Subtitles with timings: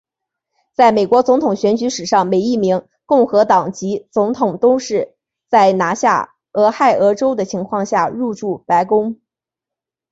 [0.73, 5.13] 在美国总统选举史上每一名共和党籍总统都是
[5.47, 9.21] 在拿下俄亥俄州的情况下入主白宫。